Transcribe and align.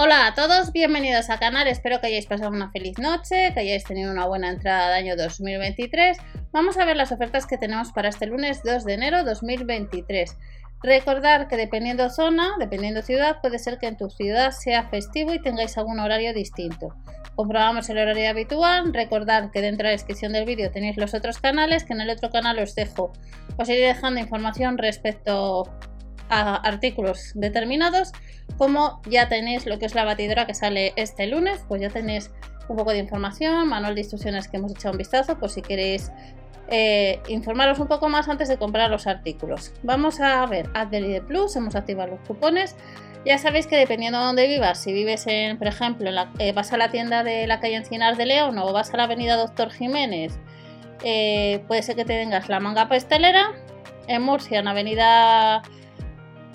Hola 0.00 0.28
a 0.28 0.34
todos, 0.34 0.70
bienvenidos 0.70 1.28
al 1.28 1.40
canal, 1.40 1.66
espero 1.66 2.00
que 2.00 2.06
hayáis 2.06 2.26
pasado 2.26 2.52
una 2.52 2.70
feliz 2.70 3.00
noche, 3.00 3.52
que 3.52 3.58
hayáis 3.58 3.82
tenido 3.82 4.12
una 4.12 4.26
buena 4.26 4.48
entrada 4.48 4.90
de 4.90 4.94
año 4.94 5.16
2023. 5.16 6.18
Vamos 6.52 6.78
a 6.78 6.84
ver 6.84 6.96
las 6.96 7.10
ofertas 7.10 7.46
que 7.46 7.58
tenemos 7.58 7.90
para 7.90 8.08
este 8.08 8.26
lunes 8.26 8.62
2 8.62 8.84
de 8.84 8.94
enero 8.94 9.24
2023. 9.24 10.36
Recordar 10.84 11.48
que 11.48 11.56
dependiendo 11.56 12.10
zona, 12.10 12.52
dependiendo 12.60 13.02
ciudad, 13.02 13.40
puede 13.40 13.58
ser 13.58 13.78
que 13.78 13.88
en 13.88 13.96
tu 13.96 14.08
ciudad 14.08 14.52
sea 14.52 14.88
festivo 14.88 15.34
y 15.34 15.42
tengáis 15.42 15.76
algún 15.76 15.98
horario 15.98 16.32
distinto. 16.32 16.94
Comprobamos 17.34 17.90
el 17.90 17.98
horario 17.98 18.30
habitual, 18.30 18.94
recordad 18.94 19.50
que 19.50 19.62
dentro 19.62 19.78
de 19.78 19.94
la 19.94 19.98
descripción 19.98 20.32
del 20.32 20.44
vídeo 20.44 20.70
tenéis 20.70 20.96
los 20.96 21.12
otros 21.12 21.38
canales, 21.38 21.82
que 21.82 21.94
en 21.94 22.02
el 22.02 22.10
otro 22.10 22.30
canal 22.30 22.60
os 22.60 22.76
dejo, 22.76 23.12
os 23.56 23.68
iré 23.68 23.88
dejando 23.88 24.20
información 24.20 24.78
respecto 24.78 25.64
artículos 26.28 27.32
determinados, 27.34 28.12
como 28.56 29.00
ya 29.08 29.28
tenéis 29.28 29.66
lo 29.66 29.78
que 29.78 29.86
es 29.86 29.94
la 29.94 30.04
batidora 30.04 30.46
que 30.46 30.54
sale 30.54 30.92
este 30.96 31.26
lunes, 31.26 31.64
pues 31.68 31.80
ya 31.80 31.90
tenéis 31.90 32.30
un 32.68 32.76
poco 32.76 32.92
de 32.92 32.98
información, 32.98 33.68
manual 33.68 33.94
de 33.94 34.02
instrucciones 34.02 34.48
que 34.48 34.58
hemos 34.58 34.72
echado 34.72 34.92
un 34.92 34.98
vistazo, 34.98 35.38
por 35.38 35.50
si 35.50 35.62
queréis 35.62 36.12
eh, 36.70 37.20
informaros 37.28 37.78
un 37.78 37.88
poco 37.88 38.08
más 38.08 38.28
antes 38.28 38.48
de 38.48 38.58
comprar 38.58 38.90
los 38.90 39.06
artículos. 39.06 39.72
Vamos 39.82 40.20
a 40.20 40.44
ver 40.46 40.68
Adelaide 40.74 41.22
Plus, 41.22 41.56
hemos 41.56 41.74
activado 41.74 42.10
los 42.10 42.20
cupones. 42.20 42.76
Ya 43.24 43.38
sabéis 43.38 43.66
que 43.66 43.76
dependiendo 43.76 44.18
de 44.18 44.24
dónde 44.24 44.46
vivas, 44.46 44.82
si 44.82 44.92
vives 44.92 45.26
en, 45.26 45.58
por 45.58 45.66
ejemplo, 45.66 46.10
eh, 46.38 46.52
vas 46.52 46.72
a 46.72 46.76
la 46.76 46.90
tienda 46.90 47.24
de 47.24 47.46
la 47.46 47.58
calle 47.58 47.76
Encinar 47.76 48.16
de 48.16 48.26
León 48.26 48.58
o 48.58 48.72
vas 48.72 48.92
a 48.92 48.96
la 48.96 49.04
avenida 49.04 49.36
Doctor 49.36 49.70
Jiménez, 49.70 50.38
eh, 51.04 51.62
puede 51.66 51.82
ser 51.82 51.96
que 51.96 52.04
te 52.04 52.18
tengas 52.18 52.48
la 52.48 52.60
manga 52.60 52.88
pastelera. 52.88 53.52
En 54.06 54.22
Murcia, 54.22 54.60
en 54.60 54.68
avenida 54.68 55.62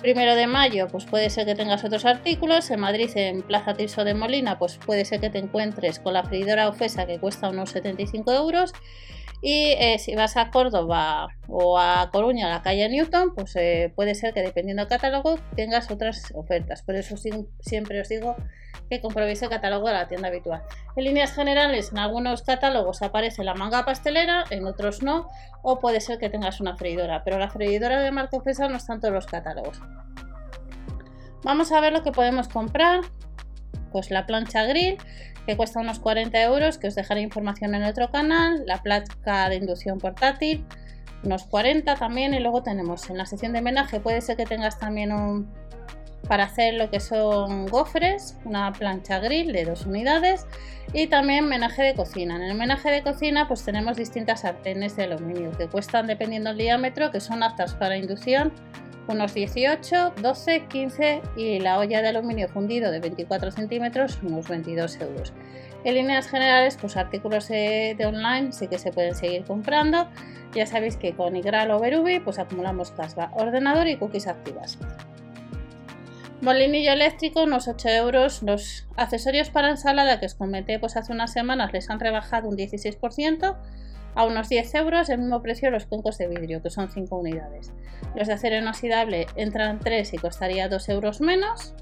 primero 0.04 0.34
de 0.34 0.46
mayo, 0.46 0.86
pues 0.88 1.06
puede 1.06 1.30
ser 1.30 1.46
que 1.46 1.54
tengas 1.54 1.82
otros 1.82 2.04
artículos. 2.04 2.70
En 2.70 2.78
Madrid, 2.78 3.08
en 3.14 3.40
Plaza 3.40 3.72
Tirso 3.72 4.04
de 4.04 4.12
Molina, 4.12 4.58
pues 4.58 4.76
puede 4.76 5.06
ser 5.06 5.18
que 5.18 5.30
te 5.30 5.38
encuentres 5.38 5.98
con 5.98 6.12
la 6.12 6.22
freidora 6.22 6.68
Ofesa 6.68 7.06
que 7.06 7.18
cuesta 7.18 7.48
unos 7.48 7.70
75 7.70 8.30
euros. 8.34 8.74
Y 9.40 9.72
eh, 9.78 9.98
si 9.98 10.14
vas 10.14 10.36
a 10.36 10.50
Córdoba 10.50 11.28
o 11.48 11.78
a 11.78 12.10
Coruña, 12.12 12.46
a 12.46 12.50
la 12.50 12.62
calle 12.62 12.88
Newton, 12.88 13.34
pues 13.34 13.54
eh, 13.56 13.92
puede 13.94 14.14
ser 14.14 14.32
que 14.32 14.42
dependiendo 14.42 14.82
del 14.82 14.88
catálogo 14.88 15.38
tengas 15.54 15.90
otras 15.90 16.32
ofertas. 16.34 16.82
Por 16.82 16.94
eso 16.94 17.16
siempre 17.60 18.00
os 18.00 18.08
digo 18.08 18.36
que 18.88 19.00
comprobéis 19.00 19.42
el 19.42 19.48
catálogo 19.48 19.88
de 19.88 19.94
la 19.94 20.08
tienda 20.08 20.28
habitual. 20.28 20.62
En 20.96 21.04
líneas 21.04 21.32
generales, 21.32 21.90
en 21.92 21.98
algunos 21.98 22.42
catálogos 22.42 23.02
aparece 23.02 23.44
la 23.44 23.54
manga 23.54 23.84
pastelera, 23.84 24.44
en 24.50 24.66
otros 24.66 25.02
no, 25.02 25.28
o 25.62 25.78
puede 25.78 26.00
ser 26.00 26.18
que 26.18 26.30
tengas 26.30 26.60
una 26.60 26.76
freidora, 26.76 27.22
pero 27.24 27.38
la 27.38 27.50
freidora 27.50 28.00
de 28.00 28.10
marca 28.10 28.36
Ofesa 28.36 28.68
no 28.68 28.76
está 28.76 28.94
en 28.94 29.00
todos 29.00 29.14
los 29.14 29.26
catálogos. 29.26 29.80
Vamos 31.42 31.72
a 31.72 31.80
ver 31.80 31.92
lo 31.92 32.02
que 32.02 32.12
podemos 32.12 32.48
comprar. 32.48 33.02
Pues 33.94 34.10
la 34.10 34.26
plancha 34.26 34.64
grill 34.64 34.98
que 35.46 35.56
cuesta 35.56 35.78
unos 35.78 36.00
40 36.00 36.42
euros, 36.42 36.78
que 36.78 36.88
os 36.88 36.96
dejaré 36.96 37.20
información 37.20 37.76
en 37.76 37.84
otro 37.84 38.10
canal, 38.10 38.64
la 38.66 38.82
placa 38.82 39.48
de 39.48 39.54
inducción 39.54 39.98
portátil, 39.98 40.64
unos 41.22 41.44
40 41.44 41.94
también, 41.94 42.34
y 42.34 42.40
luego 42.40 42.64
tenemos 42.64 43.08
en 43.08 43.18
la 43.18 43.24
sección 43.24 43.52
de 43.52 43.62
menaje, 43.62 44.00
puede 44.00 44.20
ser 44.20 44.36
que 44.36 44.46
tengas 44.46 44.80
también 44.80 45.12
un 45.12 45.48
para 46.26 46.44
hacer 46.44 46.74
lo 46.74 46.90
que 46.90 46.98
son 46.98 47.66
gofres, 47.66 48.36
una 48.44 48.72
plancha 48.72 49.20
grill 49.20 49.52
de 49.52 49.64
dos 49.64 49.86
unidades 49.86 50.46
y 50.92 51.06
también 51.06 51.46
menaje 51.46 51.82
de 51.82 51.94
cocina. 51.94 52.34
En 52.34 52.42
el 52.42 52.56
menaje 52.56 52.90
de 52.90 53.02
cocina 53.02 53.46
pues 53.46 53.62
tenemos 53.62 53.96
distintas 53.96 54.40
sartenes 54.40 54.96
de 54.96 55.04
aluminio 55.04 55.52
que 55.52 55.68
cuestan 55.68 56.08
dependiendo 56.08 56.48
del 56.48 56.58
diámetro, 56.58 57.12
que 57.12 57.20
son 57.20 57.44
aptas 57.44 57.74
para 57.74 57.96
inducción 57.96 58.52
unos 59.06 59.34
18, 59.34 60.14
12, 60.20 60.66
15 60.66 61.22
y 61.36 61.60
la 61.60 61.78
olla 61.78 62.00
de 62.02 62.08
aluminio 62.08 62.48
fundido 62.48 62.90
de 62.90 63.00
24 63.00 63.50
centímetros 63.50 64.18
unos 64.22 64.48
22 64.48 65.00
euros. 65.00 65.32
En 65.84 65.94
líneas 65.94 66.28
generales, 66.28 66.78
pues 66.80 66.96
artículos 66.96 67.48
de, 67.48 67.96
online 68.06 68.52
sí 68.52 68.68
que 68.68 68.78
se 68.78 68.90
pueden 68.90 69.14
seguir 69.14 69.44
comprando. 69.44 70.08
Ya 70.54 70.66
sabéis 70.66 70.96
que 70.96 71.14
con 71.14 71.36
Igral 71.36 71.70
o 71.70 71.78
Berubi 71.78 72.20
pues 72.20 72.38
acumulamos 72.38 72.90
casva, 72.92 73.30
ordenador 73.34 73.86
y 73.88 73.96
cookies 73.96 74.26
activas. 74.26 74.78
Molinillo 76.40 76.92
eléctrico, 76.92 77.42
unos 77.42 77.68
8 77.68 77.88
euros. 77.90 78.42
Los 78.42 78.86
accesorios 78.96 79.50
para 79.50 79.70
ensalada 79.70 80.20
que 80.20 80.26
os 80.26 80.34
comenté 80.34 80.78
pues 80.78 80.96
hace 80.96 81.12
unas 81.12 81.32
semanas 81.32 81.72
les 81.74 81.90
han 81.90 82.00
rebajado 82.00 82.48
un 82.48 82.56
16% 82.56 83.56
a 84.14 84.24
unos 84.24 84.48
10 84.48 84.74
euros, 84.76 85.08
el 85.08 85.18
mismo 85.18 85.42
precio 85.42 85.70
los 85.70 85.86
cuencos 85.86 86.18
de 86.18 86.28
vidrio, 86.28 86.62
que 86.62 86.70
son 86.70 86.90
5 86.90 87.16
unidades. 87.16 87.72
Los 88.14 88.28
de 88.28 88.34
acero 88.34 88.56
inoxidable 88.56 89.26
entran 89.36 89.80
3 89.80 90.14
y 90.14 90.18
costaría 90.18 90.68
2 90.68 90.88
euros 90.88 91.20
menos. 91.20 91.74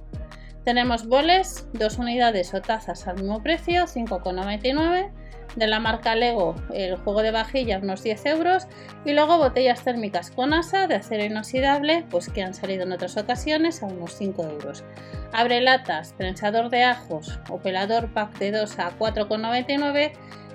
Tenemos 0.65 1.07
boles, 1.07 1.69
2 1.73 1.99
unidades 1.99 2.55
o 2.55 2.63
tazas 2.63 3.07
al 3.09 3.17
mismo 3.17 3.43
precio, 3.43 3.85
5,99. 3.87 5.11
De 5.57 5.67
la 5.67 5.81
marca 5.81 6.15
Lego, 6.15 6.55
el 6.73 6.97
juego 6.97 7.21
de 7.21 7.31
vajilla, 7.31 7.79
unos 7.79 8.03
10 8.03 8.25
euros. 8.27 8.69
Y 9.05 9.13
luego 9.13 9.37
botellas 9.37 9.85
térmicas 9.85 10.31
con 10.31 10.55
asa 10.55 10.87
de 10.87 10.95
acero 10.95 11.25
inoxidable, 11.25 12.07
pues 12.09 12.31
que 12.31 12.43
han 12.43 12.55
salido 12.55 12.85
en 12.85 12.93
otras 12.93 13.17
ocasiones 13.19 13.83
a 13.83 13.87
unos 13.87 14.15
5 14.17 14.43
euros. 14.45 14.85
Abre 15.33 15.61
latas, 15.61 16.15
prensador 16.15 16.71
de 16.71 16.85
ajos 16.85 17.39
o 17.51 17.59
pelador 17.59 18.13
pack 18.15 18.39
de 18.39 18.53
2 18.53 18.79
a 18.79 18.99
4,99 18.99 20.13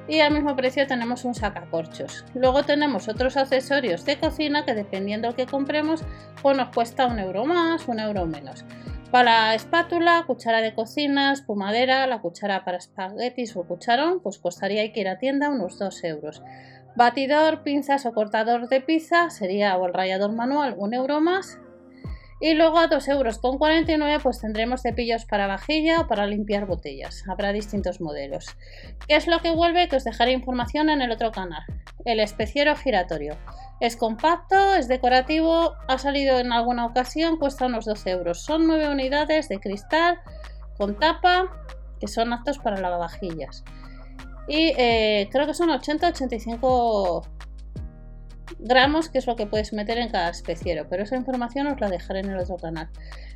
y 0.08 0.20
al 0.22 0.34
mismo 0.34 0.56
precio 0.56 0.88
tenemos 0.88 1.26
un 1.26 1.36
sacacorchos. 1.36 2.26
Luego 2.34 2.64
tenemos 2.64 3.08
otros 3.08 3.38
accesorios 3.38 4.06
de 4.06 4.18
cocina 4.18 4.66
que 4.66 4.74
dependiendo 4.74 5.36
que 5.36 5.46
compremos 5.46 6.04
pues 6.42 6.58
nos 6.58 6.70
cuesta 6.70 7.08
un 7.08 7.20
euro 7.20 7.46
más, 7.46 7.88
un 7.88 8.00
euro 8.00 8.26
menos. 8.26 8.66
Para 9.12 9.56
espátula, 9.56 10.24
cuchara 10.28 10.62
de 10.62 10.74
cocina, 10.74 11.32
espumadera, 11.32 12.08
la 12.08 12.20
cuchara 12.20 12.66
para 12.66 12.78
espaguetis 12.78 13.56
o 13.56 13.64
cucharón, 13.64 14.20
pues 14.22 14.38
costaría 14.38 14.92
que 14.92 15.00
ir 15.00 15.08
a 15.08 15.18
tienda 15.18 15.50
unos 15.50 15.80
2 15.80 16.04
euros. 16.04 16.42
Batidor, 16.96 17.64
pinzas 17.64 18.06
o 18.06 18.14
cortador 18.14 18.68
de 18.68 18.82
pizza 18.82 19.30
sería 19.30 19.78
o 19.78 19.86
el 19.86 19.94
rallador 19.94 20.34
manual 20.34 20.76
un 20.78 20.94
euro 20.94 21.22
más 21.22 21.60
y 22.40 22.54
luego 22.54 22.78
a 22.78 22.88
2 22.88 23.08
euros 23.08 23.40
con 23.40 23.58
49 23.58 24.20
pues 24.22 24.40
tendremos 24.40 24.82
cepillos 24.82 25.26
para 25.26 25.48
vajilla 25.48 26.02
o 26.02 26.08
para 26.08 26.28
limpiar 26.28 26.66
botellas. 26.68 27.24
Habrá 27.28 27.52
distintos 27.52 28.00
modelos. 28.00 28.56
¿Qué 29.08 29.16
es 29.16 29.28
lo 29.28 29.40
que 29.40 29.52
vuelve? 29.52 29.88
Que 29.88 29.96
os 29.96 30.04
dejaré 30.04 30.34
información 30.34 30.90
en 30.90 31.02
el 31.02 31.12
otro 31.12 31.32
canal. 31.32 31.64
El 32.06 32.20
especiero 32.20 32.76
giratorio. 32.76 33.38
Es 33.80 33.96
compacto, 33.96 34.76
es 34.76 34.88
decorativo, 34.88 35.74
ha 35.88 35.98
salido 35.98 36.40
en 36.40 36.52
alguna 36.52 36.86
ocasión, 36.86 37.38
cuesta 37.38 37.66
unos 37.66 37.86
12 37.86 38.10
euros. 38.12 38.44
Son 38.44 38.68
9 38.68 38.90
unidades 38.90 39.50
de 39.50 39.60
cristal 39.60 40.20
con 40.78 40.98
tapa 41.00 41.50
que 42.00 42.08
son 42.08 42.34
aptos 42.34 42.60
para 42.60 42.80
lavavajillas. 42.80 43.64
Y 44.48 44.74
eh, 44.78 45.28
creo 45.32 45.46
que 45.46 45.54
son 45.54 45.70
80-85 45.70 47.28
gramos, 48.60 49.10
que 49.10 49.18
es 49.18 49.28
lo 49.28 49.36
que 49.36 49.46
puedes 49.46 49.74
meter 49.74 49.98
en 49.98 50.10
cada 50.10 50.30
especiero, 50.30 50.88
pero 50.90 51.04
esa 51.04 51.16
información 51.16 51.68
os 51.68 51.80
la 51.80 51.90
dejaré 51.90 52.20
en 52.20 52.30
el 52.32 52.38
otro 52.38 52.58
canal. 52.58 52.90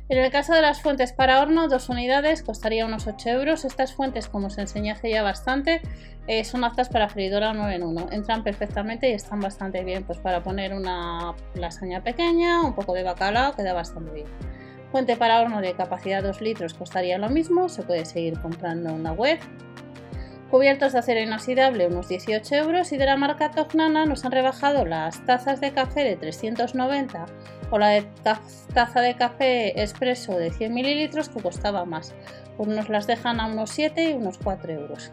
En 0.08 0.18
el 0.18 0.30
caso 0.30 0.52
de 0.52 0.60
las 0.60 0.82
fuentes 0.82 1.12
para 1.12 1.40
horno, 1.40 1.68
dos 1.68 1.88
unidades 1.88 2.42
costaría 2.42 2.84
unos 2.84 3.06
8 3.06 3.28
euros. 3.30 3.64
Estas 3.64 3.94
fuentes, 3.94 4.28
como 4.28 4.48
os 4.48 4.58
enseñé 4.58 4.90
hace 4.90 5.10
ya 5.10 5.22
bastante, 5.22 5.80
eh, 6.26 6.44
son 6.44 6.64
aptas 6.64 6.88
para 6.88 7.08
freidora 7.08 7.52
9 7.54 7.76
en 7.76 7.82
1. 7.82 8.08
Entran 8.10 8.42
perfectamente 8.42 9.08
y 9.08 9.12
están 9.12 9.40
bastante 9.40 9.84
bien 9.84 10.04
pues 10.04 10.18
para 10.18 10.42
poner 10.42 10.74
una 10.74 11.34
lasaña 11.54 12.02
pequeña, 12.02 12.62
un 12.62 12.74
poco 12.74 12.92
de 12.92 13.04
bacalao, 13.04 13.54
queda 13.54 13.72
bastante 13.72 14.12
bien. 14.12 14.26
Fuente 14.90 15.16
para 15.16 15.40
horno 15.40 15.62
de 15.62 15.72
capacidad 15.72 16.22
2 16.22 16.42
litros 16.42 16.74
costaría 16.74 17.16
lo 17.16 17.30
mismo, 17.30 17.70
se 17.70 17.82
puede 17.82 18.04
seguir 18.04 18.38
comprando 18.40 18.90
en 18.90 19.04
la 19.04 19.12
web. 19.12 19.38
Cubiertos 20.52 20.92
de 20.92 20.98
acero 20.98 21.18
inoxidable 21.18 21.86
unos 21.86 22.08
18 22.08 22.54
euros 22.56 22.92
y 22.92 22.98
de 22.98 23.06
la 23.06 23.16
marca 23.16 23.52
Tognana 23.52 24.04
nos 24.04 24.26
han 24.26 24.32
rebajado 24.32 24.84
las 24.84 25.24
tazas 25.24 25.62
de 25.62 25.72
café 25.72 26.04
de 26.04 26.14
390 26.16 27.24
o 27.70 27.78
la 27.78 27.88
de 27.88 28.06
taza 28.74 29.00
de 29.00 29.16
café 29.16 29.80
expreso 29.80 30.36
de 30.36 30.50
100 30.50 30.74
mililitros 30.74 31.30
que 31.30 31.40
costaba 31.40 31.86
más. 31.86 32.14
Pues 32.58 32.68
nos 32.68 32.90
las 32.90 33.06
dejan 33.06 33.40
a 33.40 33.46
unos 33.46 33.70
7 33.70 34.10
y 34.10 34.12
unos 34.12 34.36
4 34.44 34.74
euros. 34.74 35.10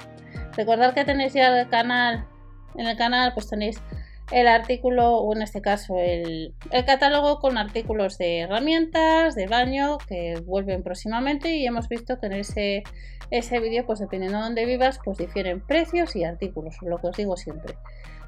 Recordad 0.58 0.94
que 0.94 1.06
tenéis 1.06 1.32
ya 1.32 1.58
el 1.58 1.70
canal, 1.70 2.28
en 2.76 2.88
el 2.88 2.98
canal 2.98 3.34
pues 3.34 3.48
tenéis 3.48 3.82
el 4.31 4.48
artículo, 4.48 5.18
o 5.18 5.36
en 5.36 5.42
este 5.42 5.62
caso 5.62 5.98
el, 5.98 6.54
catálogo 6.86 7.40
con 7.40 7.58
artículos 7.58 8.18
de 8.18 8.40
herramientas, 8.40 9.36
de 9.36 9.48
baño, 9.48 9.98
que 10.08 10.42
vuelven 10.46 10.84
próximamente 10.84 11.56
y 11.56 11.66
hemos 11.66 11.90
visto 11.90 12.20
que 12.20 12.28
en 12.28 12.34
ese, 12.34 12.84
ese 13.31 13.60
vídeo, 13.60 13.86
pues 13.86 14.00
dependiendo 14.00 14.38
de 14.38 14.44
dónde 14.44 14.66
vivas, 14.66 15.00
pues 15.04 15.18
difieren 15.18 15.66
precios 15.66 16.16
y 16.16 16.24
artículos, 16.24 16.76
lo 16.81 17.00
que 17.00 17.08
os 17.08 17.18
digo 17.18 17.38
siempre. 17.38 17.76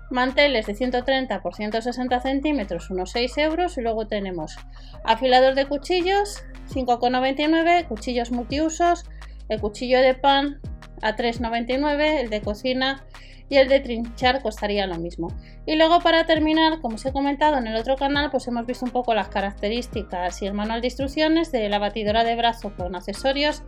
Manteles 0.10 0.66
de 0.66 0.76
130 0.76 1.42
por 1.42 1.56
160 1.56 2.20
centímetros, 2.20 2.90
unos 2.90 3.12
6 3.12 3.38
euros. 3.38 3.78
Y 3.78 3.82
luego 3.82 4.08
tenemos 4.08 4.58
afilador 5.06 5.56
de 5.56 5.68
cuchillos, 5.68 6.44
5,99, 6.70 7.88
cuchillos 7.88 8.30
multiusos, 8.30 9.06
el 9.48 9.62
cuchillo 9.62 10.02
de 10.02 10.14
pan 10.14 10.60
a 11.02 11.16
3,99, 11.16 12.20
el 12.20 12.30
de 12.30 12.42
cocina 12.42 13.06
y 13.52 13.58
el 13.58 13.68
de 13.68 13.82
trinchar 13.82 14.42
costaría 14.42 14.88
lo 14.88 14.96
mismo. 14.96 15.28
Y 15.66 15.76
luego 15.76 16.00
para 16.00 16.26
terminar, 16.26 16.80
como 16.80 16.96
os 16.96 17.06
he 17.06 17.12
comentado 17.12 17.58
en 17.58 17.68
el 17.68 17.76
otro 17.76 17.98
canal, 17.98 18.32
pues 18.32 18.48
hemos 18.48 18.66
visto 18.66 18.86
un 18.86 18.92
poco 18.92 19.14
las 19.14 19.28
características 19.28 20.42
y 20.42 20.48
el 20.48 20.54
manual 20.54 20.80
de 20.80 20.88
instrucciones 20.88 21.52
de 21.52 21.68
la 21.68 21.78
batidora 21.78 22.24
de 22.24 22.38
brazo 22.38 22.74
con 22.78 22.96
accesorios 22.96 23.64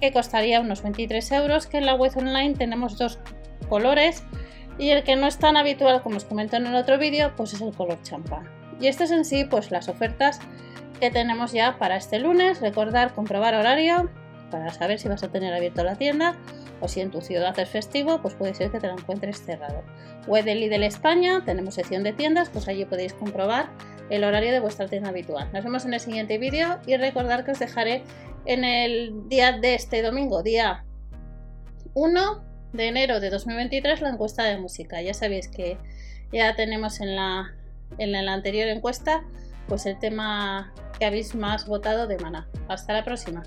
que 0.00 0.12
costaría 0.12 0.60
unos 0.60 0.82
23 0.84 1.32
euros, 1.32 1.66
que 1.66 1.78
en 1.78 1.86
la 1.86 1.96
web 1.96 2.12
online 2.16 2.54
tenemos 2.54 2.96
dos 2.96 3.18
colores 3.68 4.22
y 4.78 4.90
el 4.90 5.02
que 5.02 5.16
no 5.16 5.26
es 5.26 5.36
tan 5.36 5.56
habitual 5.56 6.00
como 6.02 6.16
os 6.16 6.24
comenté 6.24 6.56
en 6.58 6.68
el 6.68 6.76
otro 6.76 6.96
vídeo, 6.96 7.32
pues 7.36 7.54
es 7.54 7.60
el 7.60 7.74
color 7.74 8.00
champán. 8.02 8.48
Y 8.80 8.86
estas 8.86 9.10
en 9.10 9.24
sí, 9.24 9.44
pues 9.44 9.72
las 9.72 9.88
ofertas 9.88 10.38
que 11.00 11.10
tenemos 11.10 11.50
ya 11.50 11.76
para 11.76 11.96
este 11.96 12.20
lunes. 12.20 12.60
Recordar 12.60 13.14
comprobar 13.14 13.56
horario 13.56 14.10
para 14.54 14.72
saber 14.72 15.00
si 15.00 15.08
vas 15.08 15.24
a 15.24 15.32
tener 15.32 15.52
abierto 15.52 15.82
la 15.82 15.96
tienda 15.96 16.36
o 16.80 16.86
si 16.86 17.00
en 17.00 17.10
tu 17.10 17.20
ciudad 17.20 17.58
es 17.58 17.68
festivo, 17.68 18.22
pues 18.22 18.34
puede 18.34 18.54
ser 18.54 18.70
que 18.70 18.78
te 18.78 18.86
la 18.86 18.92
encuentres 18.92 19.42
cerrado. 19.44 19.82
Web 20.28 20.44
de 20.44 20.54
Lidl 20.54 20.84
España, 20.84 21.42
tenemos 21.44 21.74
sección 21.74 22.04
de 22.04 22.12
tiendas, 22.12 22.50
pues 22.50 22.68
allí 22.68 22.84
podéis 22.84 23.14
comprobar 23.14 23.68
el 24.10 24.22
horario 24.22 24.52
de 24.52 24.60
vuestra 24.60 24.86
tienda 24.86 25.08
habitual. 25.08 25.50
Nos 25.52 25.64
vemos 25.64 25.84
en 25.86 25.94
el 25.94 25.98
siguiente 25.98 26.38
vídeo 26.38 26.78
y 26.86 26.96
recordar 26.96 27.44
que 27.44 27.50
os 27.50 27.58
dejaré 27.58 28.04
en 28.46 28.62
el 28.62 29.28
día 29.28 29.58
de 29.58 29.74
este 29.74 30.02
domingo, 30.02 30.44
día 30.44 30.84
1 31.94 32.44
de 32.74 32.86
enero 32.86 33.18
de 33.18 33.30
2023, 33.30 34.02
la 34.02 34.10
encuesta 34.10 34.44
de 34.44 34.56
música. 34.58 35.02
Ya 35.02 35.14
sabéis 35.14 35.48
que 35.48 35.78
ya 36.32 36.54
tenemos 36.54 37.00
en 37.00 37.16
la, 37.16 37.56
en 37.98 38.12
la 38.12 38.32
anterior 38.32 38.68
encuesta 38.68 39.24
pues 39.66 39.84
el 39.86 39.98
tema 39.98 40.72
que 40.96 41.06
habéis 41.06 41.34
más 41.34 41.66
votado 41.66 42.06
de 42.06 42.18
Mana. 42.18 42.46
Hasta 42.68 42.92
la 42.92 43.02
próxima. 43.02 43.42